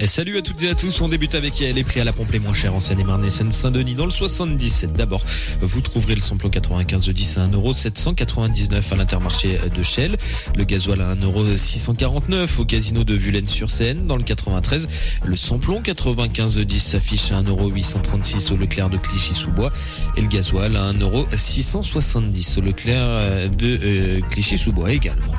Et 0.00 0.06
salut 0.08 0.36
à 0.38 0.42
toutes 0.42 0.60
et 0.64 0.70
à 0.70 0.74
tous, 0.74 1.00
on 1.00 1.08
débute 1.08 1.36
avec 1.36 1.60
les 1.60 1.84
prix 1.84 2.00
à 2.00 2.04
la 2.04 2.12
pompe 2.12 2.32
les 2.32 2.40
moins 2.40 2.54
chers 2.54 2.74
en 2.74 2.80
Seine-et-Marne 2.80 3.24
et 3.24 3.30
Seine-Saint-Denis 3.30 3.94
dans 3.94 4.04
le 4.04 4.10
77. 4.10 4.94
D'abord, 4.94 5.24
vous 5.60 5.80
trouverez 5.80 6.16
le 6.16 6.20
samplon 6.20 6.48
95 6.48 7.06
de 7.06 7.12
10 7.12 7.38
à 7.38 7.46
1,799€ 7.46 8.92
à 8.92 8.96
l'intermarché 8.96 9.60
de 9.72 9.82
Shell, 9.82 10.16
le 10.56 10.64
gasoil 10.64 11.00
à 11.02 11.14
1,649€ 11.14 12.60
au 12.60 12.64
casino 12.64 13.04
de 13.04 13.14
Vulaine-sur-Seine 13.14 14.06
dans 14.06 14.16
le 14.16 14.24
93. 14.24 14.88
Le 15.24 15.36
samplon 15.36 15.82
95 15.82 16.56
de 16.56 16.64
10 16.64 16.80
s'affiche 16.80 17.30
à 17.30 17.40
1,836€ 17.40 18.52
au 18.52 18.56
Leclerc 18.56 18.90
de 18.90 18.96
Clichy-sous-Bois 18.96 19.70
et 20.16 20.20
le 20.20 20.28
gasoil 20.28 20.76
à 20.76 20.92
1,670€ 20.92 22.58
au 22.58 22.62
Leclerc 22.62 23.50
de 23.56 23.78
euh, 23.82 24.20
Clichy-sous-Bois 24.30 24.90
également. 24.92 25.34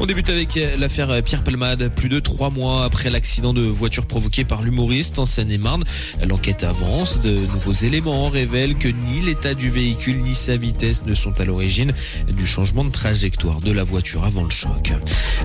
On 0.00 0.06
débute 0.06 0.28
avec 0.28 0.58
l'affaire 0.78 1.22
Pierre 1.22 1.44
Palmade, 1.44 1.88
plus 1.94 2.08
de 2.08 2.18
trois 2.18 2.50
mois 2.50 2.84
après 2.84 3.10
l'accident 3.10 3.54
de 3.54 3.62
voiture 3.62 4.06
provoqué 4.06 4.44
par 4.44 4.62
l'humoriste 4.62 5.18
en 5.18 5.24
Seine-et-Marne. 5.24 5.84
L'enquête 6.28 6.64
avance, 6.64 7.20
de 7.20 7.30
nouveaux 7.30 7.72
éléments 7.72 8.28
révèlent 8.28 8.76
que 8.76 8.88
ni 8.88 9.20
l'état 9.20 9.54
du 9.54 9.70
véhicule 9.70 10.18
ni 10.18 10.34
sa 10.34 10.56
vitesse 10.56 11.04
ne 11.06 11.14
sont 11.14 11.40
à 11.40 11.44
l'origine 11.44 11.92
du 12.36 12.46
changement 12.46 12.84
de 12.84 12.90
trajectoire 12.90 13.60
de 13.60 13.70
la 13.70 13.84
voiture 13.84 14.24
avant 14.24 14.42
le 14.42 14.50
choc. 14.50 14.92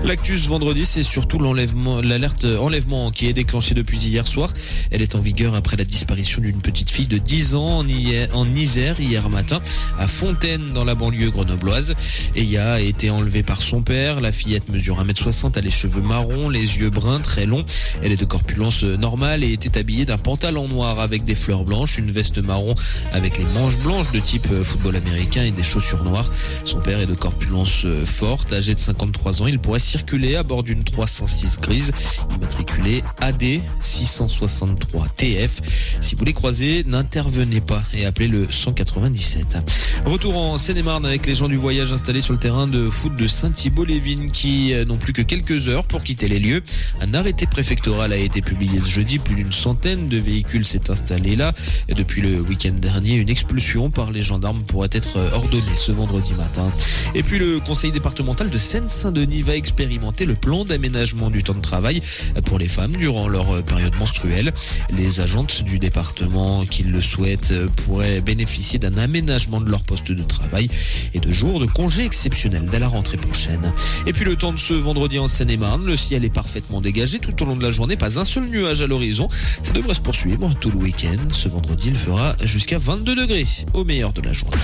L'actus 0.04 0.46
vendredi, 0.46 0.84
c'est 0.84 1.02
surtout 1.02 1.38
l'alerte 1.38 2.44
enlèvement 2.44 3.10
qui 3.10 3.28
est 3.28 3.32
déclenchée 3.32 3.74
depuis 3.74 3.98
hier 3.98 4.26
soir. 4.26 4.50
Elle 4.90 5.02
est 5.02 5.14
en 5.14 5.20
vigueur 5.20 5.54
après 5.54 5.76
la 5.76 5.84
disparition 5.84 6.42
d'une 6.42 6.60
petite 6.60 6.90
fille 6.90 7.06
de 7.06 7.18
10 7.18 7.54
ans 7.54 7.84
en 8.32 8.46
Isère 8.52 9.00
hier 9.00 9.28
matin 9.30 9.60
à 9.98 10.06
Fontaine 10.06 10.72
dans 10.74 10.84
la 10.84 10.94
banlieue 10.94 11.30
grenobloise. 11.30 11.94
Et 12.34 12.58
a 12.58 12.80
été 12.80 13.10
enlevée 13.10 13.42
par 13.42 13.62
son 13.62 13.82
père. 13.82 14.20
Fillette 14.40 14.70
mesure 14.70 15.04
1m60, 15.04 15.58
a 15.58 15.60
les 15.60 15.70
cheveux 15.70 16.00
marrons, 16.00 16.48
les 16.48 16.78
yeux 16.78 16.88
bruns 16.88 17.20
très 17.20 17.44
longs. 17.44 17.62
Elle 18.02 18.10
est 18.10 18.16
de 18.16 18.24
corpulence 18.24 18.84
normale 18.84 19.44
et 19.44 19.52
était 19.52 19.76
habillée 19.78 20.06
d'un 20.06 20.16
pantalon 20.16 20.66
noir 20.66 20.98
avec 20.98 21.24
des 21.24 21.34
fleurs 21.34 21.64
blanches, 21.64 21.98
une 21.98 22.10
veste 22.10 22.38
marron 22.38 22.74
avec 23.12 23.36
les 23.36 23.44
manches 23.44 23.76
blanches 23.84 24.10
de 24.12 24.18
type 24.18 24.46
euh, 24.50 24.64
football 24.64 24.96
américain 24.96 25.42
et 25.42 25.50
des 25.50 25.62
chaussures 25.62 26.02
noires. 26.04 26.30
Son 26.64 26.80
père 26.80 27.00
est 27.00 27.06
de 27.06 27.14
corpulence 27.14 27.84
euh, 27.84 28.06
forte, 28.06 28.50
âgé 28.54 28.74
de 28.74 28.80
53 28.80 29.42
ans. 29.42 29.46
Il 29.46 29.58
pourrait 29.58 29.78
circuler 29.78 30.36
à 30.36 30.42
bord 30.42 30.62
d'une 30.62 30.84
306 30.84 31.58
grise, 31.60 31.92
immatriculée 32.34 33.04
AD 33.20 33.44
663 33.82 35.06
TF. 35.16 35.60
Si 36.00 36.14
vous 36.14 36.24
les 36.24 36.32
croisez, 36.32 36.82
n'intervenez 36.86 37.60
pas 37.60 37.82
et 37.92 38.06
appelez 38.06 38.28
le 38.28 38.50
197. 38.50 39.58
Retour 40.06 40.38
en 40.38 40.56
Seine-et-Marne 40.56 41.04
avec 41.04 41.26
les 41.26 41.34
gens 41.34 41.48
du 41.48 41.56
voyage 41.56 41.92
installés 41.92 42.22
sur 42.22 42.32
le 42.32 42.38
terrain 42.38 42.66
de 42.66 42.88
foot 42.88 43.14
de 43.14 43.26
Saint-Thibault-les-Vignes 43.26 44.29
qui 44.30 44.72
euh, 44.72 44.84
n'ont 44.84 44.96
plus 44.96 45.12
que 45.12 45.22
quelques 45.22 45.68
heures 45.68 45.84
pour 45.84 46.02
quitter 46.02 46.28
les 46.28 46.38
lieux. 46.38 46.62
Un 47.00 47.14
arrêté 47.14 47.46
préfectoral 47.46 48.12
a 48.12 48.16
été 48.16 48.40
publié 48.40 48.80
ce 48.82 48.88
jeudi. 48.88 49.18
Plus 49.18 49.34
d'une 49.34 49.52
centaine 49.52 50.08
de 50.08 50.18
véhicules 50.18 50.64
s'est 50.64 50.90
installé 50.90 51.36
là. 51.36 51.52
Et 51.88 51.94
depuis 51.94 52.22
le 52.22 52.40
week-end 52.40 52.72
dernier, 52.72 53.14
une 53.14 53.28
expulsion 53.28 53.90
par 53.90 54.10
les 54.10 54.22
gendarmes 54.22 54.62
pourrait 54.62 54.90
être 54.92 55.18
euh, 55.18 55.30
ordonnée 55.32 55.76
ce 55.76 55.92
vendredi 55.92 56.32
matin. 56.34 56.70
Et 57.14 57.22
puis 57.22 57.38
le 57.38 57.60
conseil 57.60 57.90
départemental 57.90 58.50
de 58.50 58.58
Seine-Saint-Denis 58.58 59.42
va 59.42 59.56
expérimenter 59.56 60.24
le 60.24 60.34
plan 60.34 60.64
d'aménagement 60.64 61.30
du 61.30 61.42
temps 61.42 61.54
de 61.54 61.60
travail 61.60 62.02
pour 62.46 62.58
les 62.58 62.68
femmes 62.68 62.96
durant 62.96 63.28
leur 63.28 63.54
euh, 63.54 63.62
période 63.62 63.94
menstruelle. 63.98 64.52
Les 64.90 65.20
agentes 65.20 65.62
du 65.62 65.78
département 65.78 66.64
qui 66.64 66.82
le 66.82 67.00
souhaitent 67.00 67.54
pourraient 67.84 68.20
bénéficier 68.20 68.78
d'un 68.78 68.96
aménagement 68.98 69.60
de 69.60 69.70
leur 69.70 69.82
poste 69.82 70.12
de 70.12 70.22
travail 70.22 70.68
et 71.14 71.20
de 71.20 71.30
jours 71.30 71.60
de 71.60 71.66
congé 71.66 72.04
exceptionnels 72.04 72.66
dès 72.70 72.78
la 72.78 72.88
rentrée 72.88 73.16
prochaine. 73.16 73.72
Et 74.06 74.12
puis 74.20 74.28
le 74.28 74.36
temps 74.36 74.52
de 74.52 74.58
ce 74.58 74.74
vendredi 74.74 75.18
en 75.18 75.28
Seine-et-Marne, 75.28 75.86
le 75.86 75.96
ciel 75.96 76.26
est 76.26 76.34
parfaitement 76.34 76.82
dégagé 76.82 77.20
tout 77.20 77.42
au 77.42 77.46
long 77.46 77.56
de 77.56 77.62
la 77.62 77.70
journée, 77.70 77.96
pas 77.96 78.18
un 78.18 78.26
seul 78.26 78.50
nuage 78.50 78.82
à 78.82 78.86
l'horizon. 78.86 79.30
Ça 79.62 79.72
devrait 79.72 79.94
se 79.94 80.00
poursuivre 80.02 80.52
tout 80.60 80.70
le 80.70 80.76
week-end. 80.76 81.16
Ce 81.32 81.48
vendredi, 81.48 81.88
il 81.88 81.96
fera 81.96 82.36
jusqu'à 82.42 82.76
22 82.76 83.14
degrés 83.14 83.46
au 83.72 83.82
meilleur 83.82 84.12
de 84.12 84.20
la 84.20 84.34
journée. 84.34 84.58